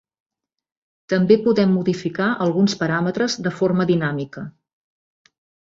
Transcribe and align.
També 1.13 1.37
podem 1.47 1.75
modificar 1.79 2.31
alguns 2.47 2.77
paràmetres 2.81 3.39
de 3.49 3.53
forma 3.61 3.89
dinàmica. 3.95 4.49